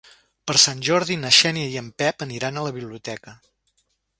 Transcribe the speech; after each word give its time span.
Per 0.51 0.55
Sant 0.61 0.79
Jordi 0.87 1.17
na 1.25 1.31
Xènia 1.41 1.67
i 1.73 1.77
en 1.83 1.91
Pep 2.03 2.27
aniran 2.27 2.57
a 2.63 2.67
la 2.69 2.73
biblioteca. 2.79 3.37